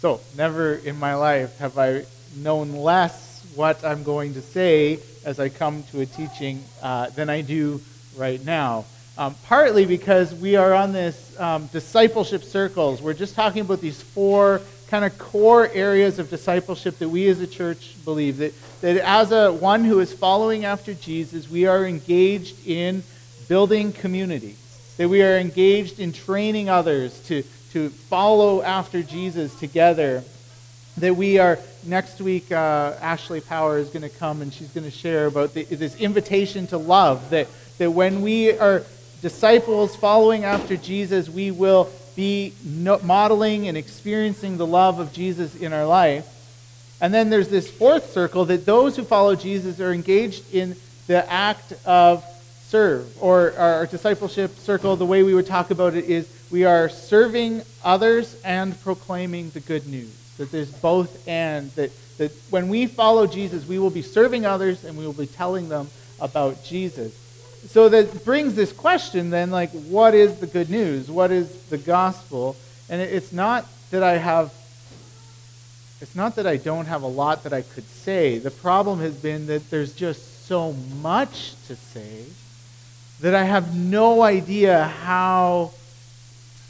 So, 0.00 0.18
never 0.34 0.76
in 0.76 0.98
my 0.98 1.14
life 1.14 1.58
have 1.58 1.76
I 1.76 2.06
known 2.34 2.72
less 2.72 3.44
what 3.54 3.84
I'm 3.84 4.02
going 4.02 4.32
to 4.32 4.40
say 4.40 4.98
as 5.26 5.38
I 5.38 5.50
come 5.50 5.82
to 5.90 6.00
a 6.00 6.06
teaching 6.06 6.64
uh, 6.82 7.10
than 7.10 7.28
I 7.28 7.42
do 7.42 7.82
right 8.16 8.42
now. 8.42 8.86
Um, 9.18 9.34
partly 9.44 9.84
because 9.84 10.34
we 10.34 10.56
are 10.56 10.72
on 10.72 10.94
this 10.94 11.38
um, 11.38 11.66
discipleship 11.66 12.44
circles. 12.44 13.02
We're 13.02 13.12
just 13.12 13.34
talking 13.34 13.60
about 13.60 13.82
these 13.82 14.00
four 14.00 14.62
kind 14.88 15.04
of 15.04 15.18
core 15.18 15.68
areas 15.68 16.18
of 16.18 16.30
discipleship 16.30 16.98
that 17.00 17.10
we 17.10 17.28
as 17.28 17.42
a 17.42 17.46
church 17.46 17.94
believe. 18.02 18.38
That, 18.38 18.54
that 18.80 18.96
as 18.96 19.32
a 19.32 19.52
one 19.52 19.84
who 19.84 20.00
is 20.00 20.14
following 20.14 20.64
after 20.64 20.94
Jesus, 20.94 21.50
we 21.50 21.66
are 21.66 21.84
engaged 21.84 22.66
in 22.66 23.02
building 23.48 23.92
community. 23.92 24.56
That 24.96 25.10
we 25.10 25.22
are 25.22 25.36
engaged 25.36 26.00
in 26.00 26.14
training 26.14 26.70
others 26.70 27.20
to, 27.26 27.42
to 27.72 27.88
follow 27.88 28.62
after 28.62 29.02
Jesus 29.02 29.54
together. 29.58 30.24
That 30.98 31.16
we 31.16 31.38
are, 31.38 31.58
next 31.86 32.20
week, 32.20 32.50
uh, 32.50 32.94
Ashley 33.00 33.40
Power 33.40 33.78
is 33.78 33.88
going 33.88 34.02
to 34.02 34.08
come 34.08 34.42
and 34.42 34.52
she's 34.52 34.70
going 34.70 34.84
to 34.84 34.90
share 34.90 35.26
about 35.26 35.54
the, 35.54 35.64
this 35.64 35.96
invitation 35.96 36.66
to 36.68 36.78
love. 36.78 37.30
That, 37.30 37.48
that 37.78 37.90
when 37.90 38.22
we 38.22 38.52
are 38.58 38.84
disciples 39.22 39.94
following 39.96 40.44
after 40.44 40.76
Jesus, 40.76 41.28
we 41.28 41.50
will 41.50 41.90
be 42.16 42.52
modeling 43.02 43.68
and 43.68 43.76
experiencing 43.76 44.56
the 44.56 44.66
love 44.66 44.98
of 44.98 45.12
Jesus 45.12 45.54
in 45.54 45.72
our 45.72 45.86
life. 45.86 46.26
And 47.00 47.14
then 47.14 47.30
there's 47.30 47.48
this 47.48 47.70
fourth 47.70 48.12
circle 48.12 48.44
that 48.46 48.66
those 48.66 48.96
who 48.96 49.04
follow 49.04 49.34
Jesus 49.34 49.80
are 49.80 49.92
engaged 49.92 50.54
in 50.54 50.76
the 51.06 51.30
act 51.30 51.72
of 51.86 52.24
serve. 52.70 53.06
Or 53.22 53.52
our 53.58 53.86
discipleship 53.86 54.56
circle, 54.58 54.96
the 54.96 55.06
way 55.06 55.22
we 55.22 55.34
would 55.34 55.46
talk 55.46 55.70
about 55.70 55.94
it 55.94 56.04
is 56.04 56.28
we 56.50 56.64
are 56.64 56.88
serving 56.88 57.62
others 57.84 58.40
and 58.44 58.80
proclaiming 58.80 59.50
the 59.50 59.60
good 59.60 59.86
news. 59.86 60.14
That 60.38 60.50
there's 60.50 60.72
both 60.72 61.28
and. 61.28 61.70
That, 61.72 61.90
that 62.18 62.32
when 62.50 62.68
we 62.68 62.86
follow 62.86 63.26
Jesus, 63.26 63.66
we 63.66 63.78
will 63.78 63.90
be 63.90 64.02
serving 64.02 64.46
others 64.46 64.84
and 64.84 64.96
we 64.96 65.04
will 65.04 65.12
be 65.12 65.26
telling 65.26 65.68
them 65.68 65.88
about 66.20 66.64
Jesus 66.64 67.14
so 67.68 67.88
that 67.90 68.24
brings 68.24 68.54
this 68.54 68.72
question 68.72 69.30
then, 69.30 69.50
like, 69.50 69.70
what 69.70 70.14
is 70.14 70.36
the 70.36 70.46
good 70.46 70.70
news? 70.70 71.10
What 71.10 71.30
is 71.30 71.52
the 71.64 71.78
gospel? 71.78 72.56
And 72.88 73.00
it's 73.00 73.32
not 73.32 73.66
that 73.90 74.02
I 74.02 74.16
have, 74.16 74.52
it's 76.00 76.16
not 76.16 76.36
that 76.36 76.46
I 76.46 76.56
don't 76.56 76.86
have 76.86 77.02
a 77.02 77.06
lot 77.06 77.44
that 77.44 77.52
I 77.52 77.62
could 77.62 77.84
say. 77.84 78.38
The 78.38 78.50
problem 78.50 79.00
has 79.00 79.14
been 79.14 79.46
that 79.46 79.68
there's 79.70 79.94
just 79.94 80.46
so 80.46 80.72
much 81.02 81.54
to 81.66 81.76
say 81.76 82.24
that 83.20 83.34
I 83.34 83.44
have 83.44 83.76
no 83.76 84.22
idea 84.22 84.84
how 84.84 85.72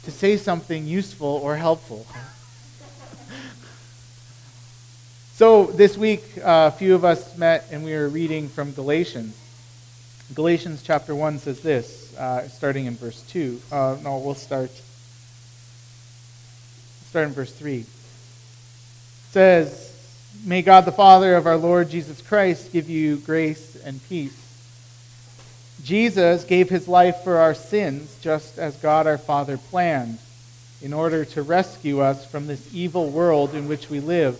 to 0.03 0.11
say 0.11 0.35
something 0.35 0.85
useful 0.85 1.39
or 1.43 1.55
helpful. 1.55 2.05
so 5.33 5.67
this 5.67 5.97
week, 5.97 6.23
uh, 6.37 6.71
a 6.73 6.77
few 6.77 6.93
of 6.93 7.05
us 7.05 7.37
met 7.37 7.67
and 7.71 7.85
we 7.85 7.93
were 7.93 8.09
reading 8.09 8.49
from 8.49 8.73
Galatians. 8.73 9.37
Galatians 10.33 10.83
chapter 10.83 11.15
1 11.15 11.39
says 11.39 11.61
this, 11.61 12.17
uh, 12.17 12.47
starting 12.49 12.85
in 12.85 12.95
verse 12.95 13.21
2. 13.29 13.61
Uh, 13.71 13.97
no, 14.03 14.17
we'll 14.17 14.35
start. 14.35 14.71
Start 17.09 17.27
in 17.27 17.33
verse 17.33 17.53
3. 17.53 17.79
It 17.79 17.87
says, 19.31 19.87
May 20.43 20.61
God 20.61 20.85
the 20.85 20.91
Father 20.91 21.35
of 21.35 21.45
our 21.45 21.57
Lord 21.57 21.89
Jesus 21.89 22.21
Christ 22.21 22.73
give 22.73 22.89
you 22.89 23.17
grace 23.17 23.77
and 23.85 24.01
peace. 24.09 24.50
Jesus 25.83 26.43
gave 26.43 26.69
his 26.69 26.87
life 26.87 27.23
for 27.23 27.37
our 27.37 27.53
sins, 27.53 28.15
just 28.21 28.57
as 28.57 28.75
God 28.77 29.07
our 29.07 29.17
Father 29.17 29.57
planned, 29.57 30.19
in 30.81 30.93
order 30.93 31.25
to 31.25 31.41
rescue 31.41 32.01
us 32.01 32.25
from 32.25 32.47
this 32.47 32.73
evil 32.73 33.09
world 33.09 33.55
in 33.55 33.67
which 33.67 33.89
we 33.89 33.99
live. 33.99 34.39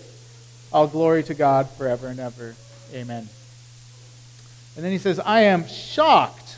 All 0.72 0.86
glory 0.86 1.22
to 1.24 1.34
God 1.34 1.68
forever 1.70 2.08
and 2.08 2.20
ever. 2.20 2.54
Amen. 2.94 3.28
And 4.76 4.84
then 4.84 4.92
he 4.92 4.98
says, 4.98 5.20
I 5.20 5.42
am 5.42 5.66
shocked 5.66 6.56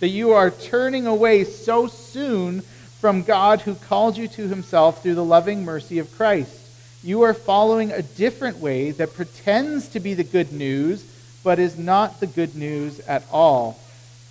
that 0.00 0.08
you 0.08 0.32
are 0.32 0.50
turning 0.50 1.06
away 1.06 1.44
so 1.44 1.86
soon 1.86 2.62
from 3.00 3.22
God 3.22 3.60
who 3.60 3.74
called 3.74 4.16
you 4.16 4.28
to 4.28 4.48
himself 4.48 5.02
through 5.02 5.14
the 5.14 5.24
loving 5.24 5.64
mercy 5.64 5.98
of 5.98 6.14
Christ. 6.16 6.60
You 7.02 7.22
are 7.22 7.34
following 7.34 7.92
a 7.92 8.02
different 8.02 8.58
way 8.58 8.90
that 8.92 9.14
pretends 9.14 9.88
to 9.88 10.00
be 10.00 10.14
the 10.14 10.24
good 10.24 10.52
news, 10.52 11.04
but 11.44 11.58
is 11.58 11.78
not 11.78 12.20
the 12.20 12.26
good 12.26 12.56
news 12.56 13.00
at 13.00 13.22
all. 13.30 13.78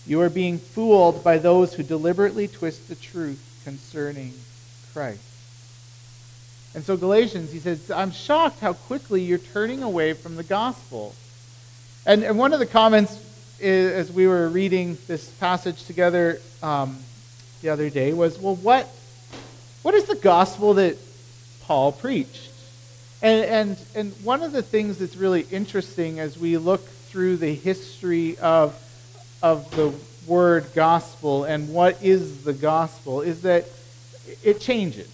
You 0.06 0.22
are 0.22 0.30
being 0.30 0.58
fooled 0.58 1.24
by 1.24 1.38
those 1.38 1.74
who 1.74 1.84
deliberately 1.84 2.47
twist 2.47 2.90
the 2.90 2.96
truth 2.96 3.62
concerning 3.64 4.34
Christ. 4.91 5.22
And 6.75 6.84
so, 6.84 6.97
Galatians, 6.97 7.52
he 7.52 7.59
says, 7.59 7.91
I'm 7.91 8.12
shocked 8.12 8.59
how 8.59 8.74
quickly 8.74 9.22
you're 9.22 9.38
turning 9.38 9.84
away 9.84 10.13
from 10.13 10.36
the 10.36 10.44
gospel. 10.44 11.16
And, 12.06 12.24
and 12.24 12.38
one 12.38 12.52
of 12.52 12.59
the 12.59 12.66
comments 12.66 13.18
is, 13.59 13.92
as 13.92 14.12
we 14.12 14.28
were 14.28 14.50
reading 14.50 14.97
this 15.08 15.30
passage 15.30 15.86
together 15.86 16.40
um, 16.62 16.97
the 17.62 17.69
other 17.69 17.90
day 17.90 18.12
was, 18.12 18.40
well, 18.40 18.56
what, 18.56 18.88
what 19.84 19.94
is 19.94 20.06
the 20.06 20.16
gospel 20.16 20.74
that 20.74 20.97
Paul 21.62 21.92
preached? 21.92 22.50
And, 23.22 23.46
and, 23.46 23.78
and 23.96 24.12
one 24.25 24.44
of 24.44 24.52
the 24.52 24.62
things 24.62 24.97
that's 24.97 25.16
really 25.16 25.46
interesting 25.50 26.19
as 26.19 26.38
we 26.38 26.58
look 26.58 26.86
through 26.86 27.38
the 27.38 27.53
history 27.53 28.38
of, 28.40 28.78
of 29.44 29.70
the 29.76 29.94
word 30.26 30.66
gospel 30.74 31.44
and 31.44 31.70
what 31.70 32.02
is 32.02 32.46
the 32.46 32.54
gospel 32.54 33.22
is 33.22 33.42
that 33.42 33.66
it 34.42 34.62
changes. 34.62 35.09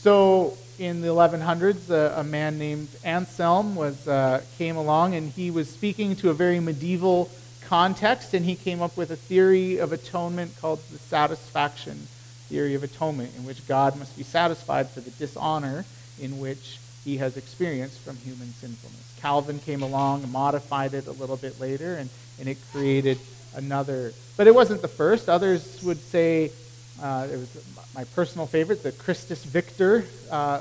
So 0.00 0.58
in 0.78 1.00
the 1.00 1.08
1100s, 1.08 1.90
uh, 1.90 2.18
a 2.20 2.24
man 2.24 2.58
named 2.58 2.88
Anselm 3.04 3.76
was, 3.76 4.08
uh, 4.08 4.42
came 4.58 4.76
along 4.76 5.14
and 5.14 5.30
he 5.30 5.52
was 5.52 5.70
speaking 5.70 6.16
to 6.16 6.30
a 6.30 6.34
very 6.34 6.58
medieval 6.58 7.30
context 7.62 8.34
and 8.34 8.44
he 8.44 8.56
came 8.56 8.82
up 8.82 8.96
with 8.96 9.12
a 9.12 9.16
theory 9.16 9.78
of 9.78 9.92
atonement 9.92 10.52
called 10.60 10.80
the 10.90 10.98
satisfaction 10.98 12.08
theory 12.48 12.74
of 12.74 12.82
atonement, 12.82 13.30
in 13.36 13.44
which 13.44 13.66
God 13.68 13.96
must 13.96 14.16
be 14.16 14.24
satisfied 14.24 14.88
for 14.90 15.00
the 15.00 15.10
dishonor 15.12 15.84
in 16.20 16.40
which 16.40 16.78
he 17.04 17.16
has 17.18 17.36
experienced 17.36 18.00
from 18.00 18.16
human 18.16 18.48
sinfulness. 18.48 19.18
Calvin 19.20 19.58
came 19.60 19.82
along 19.82 20.30
modified 20.30 20.94
it 20.94 21.06
a 21.06 21.12
little 21.12 21.36
bit 21.36 21.58
later 21.60 21.94
and, 21.94 22.10
and 22.38 22.48
it 22.48 22.58
created 22.72 23.18
another. 23.54 24.12
But 24.36 24.46
it 24.46 24.54
wasn't 24.54 24.82
the 24.82 24.88
first. 24.88 25.28
Others 25.28 25.82
would 25.82 25.98
say 25.98 26.52
uh, 27.02 27.28
it 27.30 27.36
was 27.36 27.88
my 27.94 28.04
personal 28.04 28.46
favorite, 28.46 28.82
the 28.82 28.92
Christus 28.92 29.44
Victor 29.44 30.04
uh, 30.30 30.58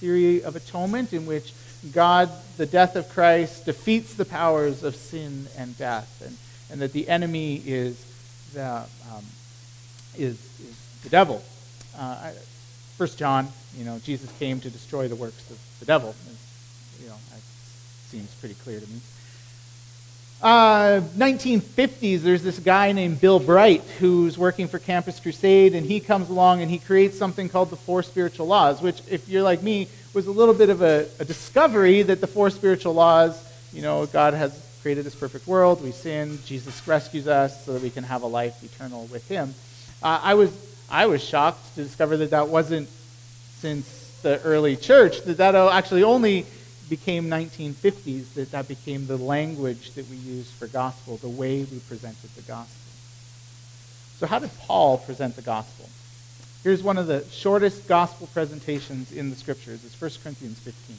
theory 0.00 0.42
of 0.42 0.56
atonement, 0.56 1.12
in 1.12 1.26
which 1.26 1.52
God, 1.92 2.30
the 2.56 2.66
death 2.66 2.96
of 2.96 3.08
Christ, 3.08 3.66
defeats 3.66 4.14
the 4.14 4.24
powers 4.24 4.82
of 4.82 4.94
sin 4.94 5.46
and 5.56 5.76
death, 5.78 6.22
and, 6.24 6.36
and 6.70 6.80
that 6.80 6.92
the 6.92 7.08
enemy 7.08 7.62
is 7.64 8.04
the, 8.52 8.84
um, 9.12 9.24
is, 10.16 10.34
is 10.34 11.00
the 11.02 11.08
devil. 11.08 11.42
Uh, 11.98 12.32
First 12.96 13.18
John, 13.18 13.48
you 13.76 13.84
know, 13.84 13.98
Jesus 14.00 14.30
came 14.38 14.60
to 14.60 14.70
destroy 14.70 15.08
the 15.08 15.16
works 15.16 15.50
of 15.50 15.58
the 15.80 15.86
devil. 15.86 16.14
You 17.00 17.08
know, 17.08 17.16
that 17.30 17.40
seems 18.08 18.32
pretty 18.34 18.54
clear 18.54 18.80
to 18.80 18.86
me. 18.86 19.00
Uh, 20.42 21.00
1950s, 21.16 22.20
there's 22.20 22.42
this 22.42 22.58
guy 22.58 22.90
named 22.90 23.20
Bill 23.20 23.38
Bright 23.38 23.82
who's 24.00 24.36
working 24.36 24.66
for 24.66 24.80
Campus 24.80 25.20
Crusade, 25.20 25.74
and 25.74 25.86
he 25.86 26.00
comes 26.00 26.30
along 26.30 26.62
and 26.62 26.70
he 26.70 26.80
creates 26.80 27.16
something 27.16 27.48
called 27.48 27.70
the 27.70 27.76
Four 27.76 28.02
Spiritual 28.02 28.48
Laws, 28.48 28.82
which, 28.82 29.02
if 29.08 29.28
you're 29.28 29.44
like 29.44 29.62
me, 29.62 29.86
was 30.14 30.26
a 30.26 30.32
little 30.32 30.54
bit 30.54 30.68
of 30.68 30.82
a, 30.82 31.06
a 31.20 31.24
discovery 31.24 32.02
that 32.02 32.20
the 32.20 32.26
Four 32.26 32.50
Spiritual 32.50 32.92
Laws, 32.92 33.40
you 33.72 33.82
know, 33.82 34.04
God 34.06 34.34
has 34.34 34.52
created 34.82 35.04
this 35.06 35.14
perfect 35.14 35.46
world, 35.46 35.80
we 35.82 35.92
sin, 35.92 36.40
Jesus 36.44 36.86
rescues 36.88 37.28
us 37.28 37.64
so 37.64 37.74
that 37.74 37.82
we 37.82 37.90
can 37.90 38.02
have 38.02 38.22
a 38.22 38.26
life 38.26 38.64
eternal 38.64 39.06
with 39.12 39.26
Him. 39.28 39.54
Uh, 40.02 40.20
I 40.24 40.34
was 40.34 40.50
I 40.92 41.06
was 41.06 41.24
shocked 41.24 41.74
to 41.74 41.82
discover 41.82 42.18
that 42.18 42.30
that 42.30 42.48
wasn't 42.48 42.88
since 43.58 44.20
the 44.22 44.40
early 44.42 44.76
church 44.76 45.22
that 45.22 45.38
that 45.38 45.54
actually 45.54 46.02
only 46.02 46.44
became 46.90 47.30
1950s 47.30 48.34
that 48.34 48.50
that 48.50 48.68
became 48.68 49.06
the 49.06 49.16
language 49.16 49.92
that 49.92 50.06
we 50.10 50.16
use 50.16 50.50
for 50.50 50.66
gospel, 50.66 51.16
the 51.16 51.28
way 51.30 51.64
we 51.64 51.78
presented 51.88 52.28
the 52.36 52.42
gospel. 52.42 52.76
So 54.18 54.26
how 54.26 54.38
did 54.38 54.50
Paul 54.58 54.98
present 54.98 55.34
the 55.34 55.42
gospel? 55.42 55.88
Here's 56.62 56.82
one 56.82 56.98
of 56.98 57.06
the 57.06 57.24
shortest 57.30 57.88
gospel 57.88 58.28
presentations 58.32 59.12
in 59.12 59.30
the 59.30 59.36
scriptures. 59.36 59.84
It's 59.84 59.98
1 59.98 60.10
Corinthians 60.22 60.58
15. 60.60 60.96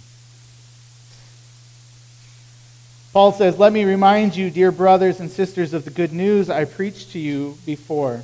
Paul 3.14 3.32
says, 3.32 3.60
Let 3.60 3.72
me 3.72 3.86
remind 3.86 4.36
you, 4.36 4.50
dear 4.50 4.72
brothers 4.72 5.20
and 5.20 5.30
sisters, 5.30 5.74
of 5.74 5.86
the 5.86 5.92
good 5.92 6.12
news 6.12 6.50
I 6.50 6.66
preached 6.66 7.12
to 7.12 7.20
you 7.20 7.60
before. 7.66 8.24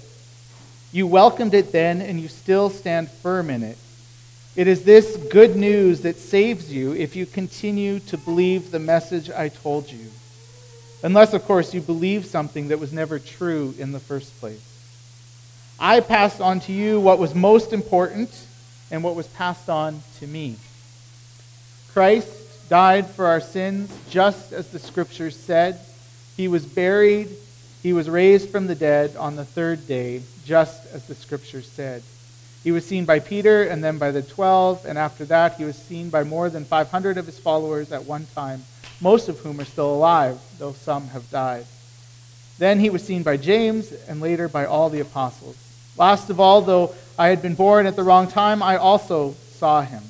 You 0.92 1.06
welcomed 1.08 1.54
it 1.54 1.72
then, 1.72 2.02
and 2.02 2.20
you 2.20 2.28
still 2.28 2.70
stand 2.70 3.10
firm 3.10 3.50
in 3.50 3.64
it. 3.64 3.78
It 4.56 4.68
is 4.68 4.84
this 4.84 5.16
good 5.32 5.56
news 5.56 6.02
that 6.02 6.18
saves 6.18 6.74
you 6.74 6.94
if 6.94 7.16
you 7.16 7.26
continue 7.26 8.00
to 8.02 8.18
believe 8.18 8.72
the 8.72 8.80
message 8.80 9.30
I 9.30 9.50
told 9.50 9.92
you. 9.92 10.08
Unless, 11.04 11.34
of 11.34 11.46
course, 11.46 11.74
you 11.74 11.82
believe 11.82 12.26
something 12.26 12.70
that 12.70 12.80
was 12.80 12.92
never 12.92 13.20
true 13.20 13.74
in 13.78 13.92
the 13.92 14.00
first 14.00 14.38
place. 14.40 14.66
I 15.80 16.02
passed 16.02 16.42
on 16.42 16.60
to 16.62 16.74
you 16.74 17.00
what 17.00 17.20
was 17.20 17.34
most 17.34 17.72
important 17.72 18.30
and 18.92 19.04
what 19.04 19.16
was 19.16 19.28
passed 19.28 19.70
on 19.70 20.02
to 20.20 20.28
me. 20.28 20.58
Christ 21.94 22.70
died 22.70 23.08
for 23.08 23.28
our 23.28 23.40
sins, 23.40 23.92
just 24.10 24.52
as 24.52 24.70
the 24.72 24.80
Scriptures 24.80 25.36
said. 25.36 25.80
He 26.36 26.48
was 26.48 26.66
buried, 26.66 27.30
he 27.82 27.94
was 27.94 28.10
raised 28.10 28.50
from 28.50 28.68
the 28.68 28.76
dead 28.76 29.16
on 29.16 29.36
the 29.36 29.46
third 29.46 29.88
day, 29.88 30.22
just 30.46 30.86
as 30.94 31.06
the 31.06 31.16
Scriptures 31.16 31.68
said. 31.68 32.04
He 32.64 32.72
was 32.72 32.86
seen 32.86 33.06
by 33.06 33.20
Peter 33.20 33.64
and 33.64 33.82
then 33.84 33.98
by 33.98 34.12
the 34.12 34.22
twelve, 34.22 34.86
and 34.86 34.98
after 34.98 35.24
that, 35.26 35.56
he 35.56 35.64
was 35.64 35.78
seen 35.78 36.10
by 36.10 36.24
more 36.24 36.50
than 36.50 36.66
500 36.66 37.18
of 37.18 37.26
his 37.26 37.40
followers 37.40 37.92
at 37.92 38.04
one 38.04 38.28
time, 38.36 38.64
most 39.00 39.30
of 39.30 39.40
whom 39.40 39.62
are 39.62 39.66
still 39.66 39.94
alive, 39.94 40.40
though 40.58 40.74
some 40.74 41.08
have 41.10 41.30
died. 41.32 41.66
Then 42.58 42.82
he 42.82 42.90
was 42.90 43.02
seen 43.02 43.24
by 43.24 43.38
James, 43.38 43.94
and 44.10 44.20
later 44.20 44.50
by 44.50 44.66
all 44.66 44.90
the 44.90 45.00
apostles. 45.00 45.56
Last 45.96 46.30
of 46.30 46.42
all, 46.42 46.62
though 46.62 46.94
I 47.18 47.28
had 47.28 47.42
been 47.42 47.56
born 47.56 47.86
at 47.86 47.96
the 47.96 48.04
wrong 48.04 48.28
time, 48.28 48.62
I 48.62 48.76
also 48.76 49.36
saw 49.52 49.82
him. 49.82 50.04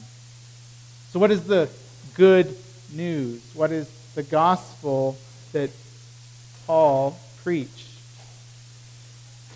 So, 1.11 1.19
what 1.19 1.29
is 1.29 1.43
the 1.43 1.69
good 2.15 2.55
news? 2.91 3.41
What 3.53 3.71
is 3.71 3.87
the 4.15 4.23
gospel 4.23 5.17
that 5.51 5.69
Paul 6.65 7.17
preached? 7.49 7.87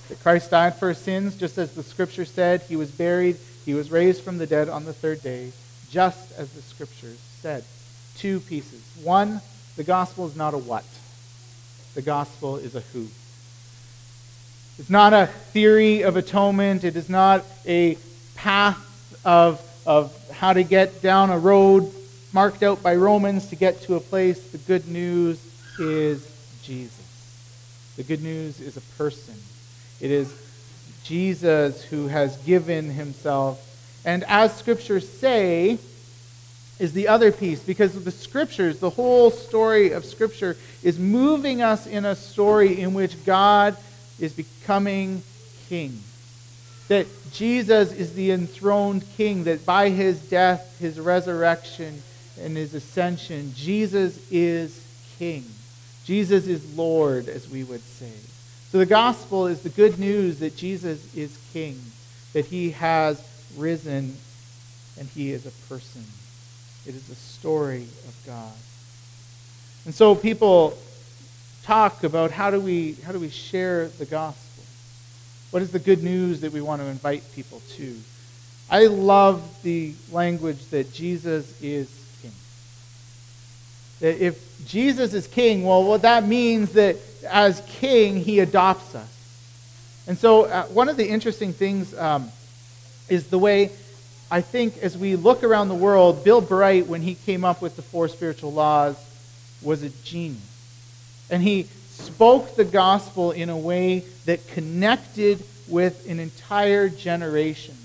That 0.09 0.19
Christ 0.23 0.49
died 0.49 0.73
for 0.77 0.87
our 0.87 0.93
sins, 0.95 1.35
just 1.35 1.59
as 1.59 1.75
the 1.75 1.83
scripture 1.83 2.25
said. 2.25 2.63
He 2.63 2.75
was 2.75 2.89
buried. 2.89 3.37
He 3.65 3.75
was 3.75 3.91
raised 3.91 4.23
from 4.23 4.39
the 4.39 4.47
dead 4.47 4.67
on 4.67 4.83
the 4.83 4.93
third 4.93 5.21
day, 5.21 5.51
just 5.91 6.31
as 6.35 6.51
the 6.53 6.63
scriptures 6.63 7.19
said. 7.41 7.63
Two 8.17 8.39
pieces. 8.39 8.81
One, 9.03 9.41
the 9.75 9.83
gospel 9.83 10.25
is 10.25 10.35
not 10.35 10.55
a 10.55 10.57
what, 10.57 10.85
the 11.93 12.01
gospel 12.01 12.57
is 12.57 12.73
a 12.73 12.79
who. 12.79 13.05
It's 14.79 14.89
not 14.89 15.13
a 15.13 15.27
theory 15.27 16.01
of 16.01 16.17
atonement. 16.17 16.83
It 16.83 16.95
is 16.95 17.09
not 17.09 17.45
a 17.67 17.95
path 18.33 19.21
of, 19.23 19.61
of 19.85 20.11
how 20.31 20.53
to 20.53 20.63
get 20.63 21.03
down 21.03 21.29
a 21.29 21.37
road 21.37 21.93
marked 22.33 22.63
out 22.63 22.81
by 22.81 22.95
Romans 22.95 23.49
to 23.49 23.55
get 23.55 23.83
to 23.83 23.97
a 23.97 23.99
place. 23.99 24.41
The 24.49 24.57
good 24.57 24.87
news 24.87 25.39
is 25.77 26.27
Jesus. 26.63 27.02
The 27.97 28.03
good 28.03 28.23
news 28.23 28.59
is 28.59 28.77
a 28.77 28.81
person. 28.97 29.35
It 30.01 30.11
is 30.11 30.33
Jesus 31.03 31.83
who 31.83 32.07
has 32.07 32.37
given 32.37 32.89
himself. 32.89 33.69
And 34.05 34.23
as 34.25 34.55
scriptures 34.55 35.07
say, 35.07 35.77
is 36.79 36.93
the 36.93 37.07
other 37.07 37.31
piece 37.31 37.61
because 37.61 38.03
the 38.03 38.11
scriptures, 38.11 38.79
the 38.79 38.89
whole 38.89 39.31
story 39.31 39.91
of 39.91 40.03
scripture, 40.03 40.57
is 40.81 40.97
moving 40.97 41.61
us 41.61 41.85
in 41.87 42.05
a 42.05 42.15
story 42.15 42.81
in 42.81 42.93
which 42.93 43.25
God 43.25 43.77
is 44.19 44.33
becoming 44.33 45.21
king. 45.69 45.99
That 46.87 47.07
Jesus 47.31 47.91
is 47.93 48.13
the 48.13 48.31
enthroned 48.31 49.05
king, 49.15 49.45
that 49.45 49.65
by 49.65 49.89
his 49.89 50.19
death, 50.19 50.77
his 50.79 50.99
resurrection, 50.99 52.01
and 52.41 52.57
his 52.57 52.73
ascension, 52.73 53.53
Jesus 53.55 54.19
is 54.31 54.83
king. 55.17 55.45
Jesus 56.05 56.47
is 56.47 56.77
Lord, 56.77 57.29
as 57.29 57.49
we 57.49 57.63
would 57.63 57.81
say. 57.81 58.11
So 58.71 58.79
the 58.79 58.85
gospel 58.85 59.47
is 59.47 59.61
the 59.61 59.69
good 59.69 59.99
news 59.99 60.39
that 60.39 60.55
Jesus 60.55 61.13
is 61.15 61.37
king, 61.53 61.79
that 62.33 62.45
he 62.45 62.71
has 62.71 63.23
risen, 63.55 64.15
and 64.99 65.07
he 65.09 65.31
is 65.31 65.45
a 65.45 65.51
person. 65.69 66.03
It 66.85 66.95
is 66.95 67.07
the 67.07 67.15
story 67.15 67.83
of 67.83 68.15
God. 68.25 68.53
And 69.85 69.93
so 69.93 70.15
people 70.15 70.77
talk 71.63 72.03
about 72.03 72.31
how 72.31 72.51
do 72.51 72.59
we 72.59 72.93
how 73.05 73.11
do 73.11 73.19
we 73.19 73.29
share 73.29 73.87
the 73.87 74.05
gospel? 74.05 74.63
What 75.51 75.61
is 75.61 75.71
the 75.71 75.79
good 75.79 76.03
news 76.03 76.41
that 76.41 76.51
we 76.51 76.61
want 76.61 76.81
to 76.81 76.87
invite 76.87 77.23
people 77.33 77.61
to? 77.75 77.95
I 78.69 78.87
love 78.87 79.61
the 79.61 79.93
language 80.11 80.65
that 80.71 80.93
Jesus 80.93 81.61
is. 81.61 82.02
That 84.03 84.21
if 84.21 84.65
Jesus 84.67 85.13
is 85.13 85.27
king, 85.27 85.63
well, 85.63 85.81
what 85.81 86.01
that 86.01 86.27
means 86.27 86.73
that 86.73 86.97
as 87.25 87.63
king, 87.67 88.17
he 88.17 88.41
adopts 88.41 88.95
us. 88.95 89.07
And 90.07 90.17
so, 90.17 90.43
uh, 90.43 90.65
one 90.65 90.89
of 90.89 90.97
the 90.97 91.07
interesting 91.07 91.53
things 91.53 91.97
um, 91.97 92.29
is 93.07 93.27
the 93.27 93.39
way 93.39 93.71
I 94.29 94.41
think 94.41 94.77
as 94.79 94.97
we 94.97 95.15
look 95.15 95.41
around 95.41 95.69
the 95.69 95.75
world, 95.75 96.25
Bill 96.25 96.41
Bright, 96.41 96.87
when 96.87 97.01
he 97.01 97.15
came 97.15 97.45
up 97.45 97.61
with 97.61 97.77
the 97.77 97.81
four 97.81 98.09
spiritual 98.09 98.51
laws, 98.51 98.97
was 99.61 99.83
a 99.83 99.89
genius. 100.03 100.41
And 101.29 101.41
he 101.41 101.63
spoke 101.91 102.57
the 102.57 102.65
gospel 102.65 103.31
in 103.31 103.47
a 103.47 103.57
way 103.57 104.03
that 104.25 104.45
connected 104.49 105.41
with 105.69 106.09
an 106.09 106.19
entire 106.19 106.89
generation. 106.89 107.77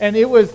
And 0.00 0.16
it 0.16 0.30
was 0.30 0.50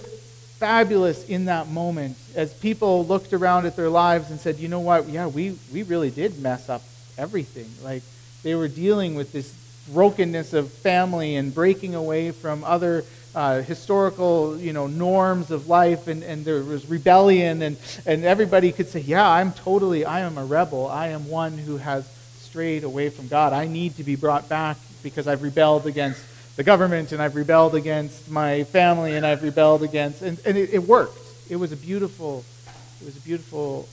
fabulous 0.59 1.27
in 1.29 1.45
that 1.45 1.69
moment 1.69 2.17
as 2.35 2.53
people 2.53 3.05
looked 3.05 3.31
around 3.31 3.65
at 3.65 3.77
their 3.77 3.89
lives 3.89 4.29
and 4.29 4.39
said, 4.39 4.57
you 4.57 4.67
know 4.67 4.81
what, 4.81 5.07
yeah, 5.07 5.25
we, 5.25 5.57
we 5.71 5.83
really 5.83 6.11
did 6.11 6.37
mess 6.39 6.69
up 6.69 6.81
everything. 7.17 7.69
Like 7.83 8.03
they 8.43 8.55
were 8.55 8.67
dealing 8.67 9.15
with 9.15 9.31
this 9.31 9.53
brokenness 9.91 10.53
of 10.53 10.69
family 10.71 11.37
and 11.37 11.55
breaking 11.55 11.95
away 11.95 12.31
from 12.31 12.63
other 12.65 13.05
uh, 13.35 13.61
historical 13.61 14.57
you 14.57 14.73
know 14.73 14.87
norms 14.87 15.51
of 15.51 15.67
life 15.67 16.07
and, 16.07 16.23
and 16.23 16.43
there 16.43 16.63
was 16.63 16.89
rebellion 16.89 17.61
and, 17.61 17.77
and 18.05 18.23
everybody 18.25 18.71
could 18.71 18.87
say 18.87 18.99
yeah 18.99 19.27
i'm 19.27 19.51
totally 19.53 20.03
i 20.03 20.21
am 20.21 20.37
a 20.37 20.45
rebel. 20.45 20.87
I 20.87 21.09
am 21.09 21.27
one 21.27 21.57
who 21.57 21.77
has 21.77 22.07
strayed 22.39 22.83
away 22.83 23.09
from 23.09 23.27
god. 23.27 23.53
I 23.53 23.67
need 23.67 23.97
to 23.97 24.03
be 24.03 24.15
brought 24.15 24.49
back 24.49 24.77
because 25.03 25.27
i've 25.27 25.43
rebelled 25.43 25.85
against 25.85 26.21
the 26.59 26.63
government 26.65 27.13
and 27.13 27.21
i've 27.21 27.37
rebelled 27.37 27.73
against 27.73 28.29
my 28.29 28.65
family 28.65 29.15
and 29.15 29.25
i've 29.25 29.43
rebelled 29.43 29.81
against 29.81 30.21
and, 30.21 30.37
and 30.45 30.57
it, 30.57 30.73
it 30.73 30.83
worked 30.83 31.17
it 31.49 31.55
was 31.55 31.71
a 31.71 31.77
beautiful 31.77 32.43
it 32.99 33.05
was 33.05 33.15
a 33.15 33.21
beautiful 33.21 33.87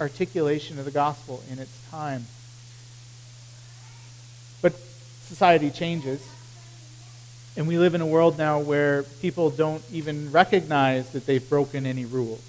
articulation 0.00 0.80
of 0.80 0.84
the 0.84 0.90
gospel 0.90 1.40
in 1.48 1.60
its 1.60 1.90
time 1.92 2.26
but 4.62 4.72
society 5.28 5.70
changes 5.70 6.20
and 7.56 7.68
we 7.68 7.78
live 7.78 7.94
in 7.94 8.00
a 8.00 8.06
world 8.06 8.36
now 8.36 8.58
where 8.58 9.04
people 9.04 9.50
don't 9.50 9.82
even 9.92 10.32
recognize 10.32 11.10
that 11.10 11.24
they've 11.24 11.48
broken 11.50 11.86
any 11.86 12.04
rules. 12.04 12.40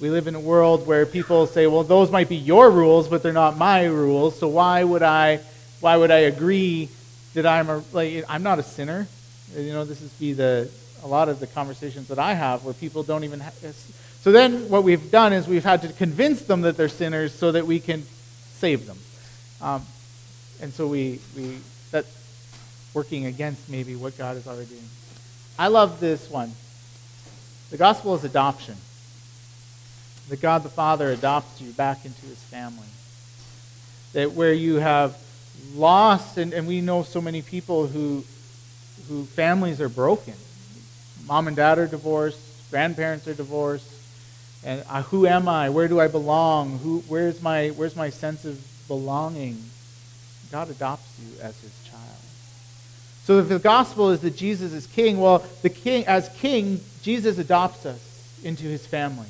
We 0.00 0.10
live 0.10 0.26
in 0.26 0.34
a 0.34 0.40
world 0.40 0.88
where 0.88 1.06
people 1.06 1.46
say, 1.46 1.68
well, 1.68 1.84
those 1.84 2.10
might 2.10 2.28
be 2.28 2.34
your 2.34 2.68
rules, 2.68 3.06
but 3.06 3.22
they're 3.22 3.32
not 3.32 3.56
my 3.56 3.84
rules, 3.84 4.36
so 4.36 4.48
why 4.48 4.82
would 4.82 5.04
I, 5.04 5.38
why 5.78 5.96
would 5.96 6.10
I 6.10 6.26
agree 6.26 6.88
that 7.34 7.46
I'm, 7.46 7.68
a, 7.68 7.82
like, 7.92 8.24
I'm 8.28 8.42
not 8.42 8.58
a 8.58 8.62
sinner? 8.62 9.06
You 9.56 9.72
know, 9.72 9.84
this 9.84 10.00
is 10.00 10.10
be 10.12 10.32
the, 10.32 10.70
a 11.02 11.06
lot 11.06 11.28
of 11.28 11.38
the 11.40 11.46
conversations 11.46 12.08
that 12.08 12.18
I 12.18 12.34
have 12.34 12.64
where 12.64 12.74
people 12.74 13.02
don't 13.02 13.24
even 13.24 13.40
have, 13.40 13.54
so 14.24 14.32
then 14.32 14.70
what 14.70 14.84
we've 14.84 15.10
done 15.10 15.34
is 15.34 15.46
we've 15.46 15.64
had 15.64 15.82
to 15.82 15.92
convince 15.92 16.42
them 16.42 16.62
that 16.62 16.78
they're 16.78 16.88
sinners 16.88 17.34
so 17.34 17.52
that 17.52 17.66
we 17.66 17.78
can 17.78 18.02
save 18.54 18.86
them. 18.86 18.96
Um, 19.60 19.82
and 20.62 20.72
so 20.72 20.86
we, 20.86 21.20
we 21.36 21.58
that 21.90 22.06
working 22.94 23.26
against 23.26 23.68
maybe 23.68 23.94
what 23.96 24.16
God 24.16 24.38
is 24.38 24.46
already 24.46 24.66
doing. 24.66 24.88
I 25.58 25.68
love 25.68 26.00
this 26.00 26.30
one. 26.30 26.52
The 27.70 27.76
gospel 27.76 28.14
is 28.14 28.24
adoption. 28.24 28.76
That 30.30 30.40
God 30.40 30.62
the 30.62 30.70
Father 30.70 31.10
adopts 31.10 31.60
you 31.60 31.72
back 31.72 32.06
into 32.06 32.22
his 32.22 32.38
family. 32.44 32.86
That 34.14 34.32
where 34.32 34.54
you 34.54 34.76
have 34.76 35.18
lost, 35.74 36.38
and, 36.38 36.52
and 36.52 36.66
we 36.66 36.80
know 36.80 37.02
so 37.02 37.20
many 37.20 37.42
people 37.42 37.86
who, 37.86 38.24
who 39.08 39.24
families 39.24 39.80
are 39.80 39.88
broken. 39.88 40.34
Mom 41.26 41.48
and 41.48 41.56
dad 41.56 41.78
are 41.78 41.86
divorced, 41.86 42.38
grandparents 42.70 43.26
are 43.26 43.34
divorced, 43.34 43.90
and 44.64 44.84
uh, 44.88 45.02
who 45.02 45.26
am 45.26 45.48
I? 45.48 45.70
Where 45.70 45.88
do 45.88 46.00
I 46.00 46.08
belong? 46.08 46.78
Who, 46.78 47.00
where's, 47.08 47.42
my, 47.42 47.68
where's 47.68 47.96
my 47.96 48.10
sense 48.10 48.44
of 48.44 48.58
belonging? 48.88 49.62
God 50.50 50.70
adopts 50.70 51.18
you 51.20 51.40
as 51.42 51.58
his 51.60 51.72
child. 51.84 52.00
So 53.24 53.38
if 53.38 53.48
the 53.48 53.58
gospel 53.58 54.10
is 54.10 54.20
that 54.20 54.36
Jesus 54.36 54.72
is 54.72 54.86
king, 54.86 55.18
well, 55.18 55.44
the 55.62 55.70
king 55.70 56.06
as 56.06 56.28
king, 56.40 56.80
Jesus 57.02 57.38
adopts 57.38 57.86
us 57.86 58.40
into 58.44 58.64
his 58.64 58.86
family. 58.86 59.26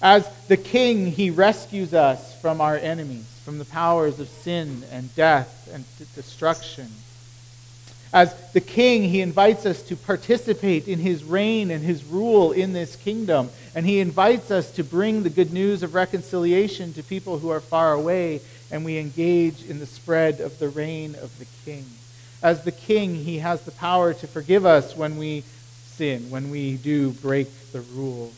As 0.00 0.28
the 0.46 0.56
king, 0.56 1.10
he 1.10 1.30
rescues 1.30 1.92
us 1.92 2.40
from 2.40 2.60
our 2.60 2.76
enemies, 2.76 3.26
from 3.44 3.58
the 3.58 3.64
powers 3.64 4.20
of 4.20 4.28
sin 4.28 4.84
and 4.92 5.14
death 5.16 5.68
and 5.72 5.84
destruction. 6.14 6.88
As 8.12 8.32
the 8.52 8.60
king, 8.60 9.02
he 9.02 9.20
invites 9.20 9.66
us 9.66 9.82
to 9.82 9.96
participate 9.96 10.88
in 10.88 10.98
his 10.98 11.24
reign 11.24 11.70
and 11.70 11.84
his 11.84 12.04
rule 12.04 12.52
in 12.52 12.72
this 12.72 12.96
kingdom. 12.96 13.50
And 13.74 13.84
he 13.84 14.00
invites 14.00 14.50
us 14.50 14.70
to 14.72 14.84
bring 14.84 15.22
the 15.22 15.30
good 15.30 15.52
news 15.52 15.82
of 15.82 15.94
reconciliation 15.94 16.94
to 16.94 17.02
people 17.02 17.38
who 17.38 17.50
are 17.50 17.60
far 17.60 17.92
away, 17.92 18.40
and 18.70 18.84
we 18.84 18.98
engage 18.98 19.64
in 19.68 19.78
the 19.78 19.86
spread 19.86 20.40
of 20.40 20.58
the 20.58 20.68
reign 20.68 21.16
of 21.16 21.38
the 21.38 21.46
king. 21.64 21.84
As 22.42 22.62
the 22.62 22.72
king, 22.72 23.14
he 23.14 23.38
has 23.38 23.62
the 23.62 23.72
power 23.72 24.14
to 24.14 24.26
forgive 24.26 24.64
us 24.64 24.96
when 24.96 25.18
we 25.18 25.42
sin, 25.86 26.30
when 26.30 26.50
we 26.50 26.76
do 26.76 27.10
break 27.10 27.48
the 27.72 27.80
rules. 27.80 28.34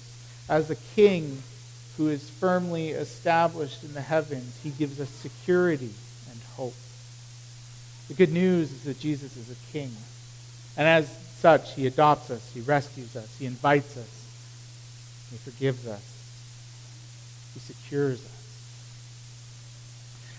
As 0.48 0.66
the 0.66 0.78
king 0.96 1.42
who 2.00 2.08
is 2.08 2.30
firmly 2.30 2.92
established 2.92 3.84
in 3.84 3.92
the 3.92 4.00
heavens, 4.00 4.58
he 4.62 4.70
gives 4.70 4.98
us 5.02 5.10
security 5.10 5.90
and 6.30 6.40
hope. 6.56 6.72
The 8.08 8.14
good 8.14 8.32
news 8.32 8.72
is 8.72 8.84
that 8.84 8.98
Jesus 8.98 9.36
is 9.36 9.50
a 9.50 9.70
king. 9.70 9.92
And 10.78 10.88
as 10.88 11.14
such, 11.36 11.74
he 11.74 11.86
adopts 11.86 12.30
us, 12.30 12.50
he 12.54 12.62
rescues 12.62 13.16
us, 13.16 13.36
he 13.38 13.44
invites 13.44 13.98
us, 13.98 14.08
he 15.30 15.36
forgives 15.36 15.86
us, 15.86 16.02
he 17.52 17.60
secures 17.60 18.24
us. 18.24 18.40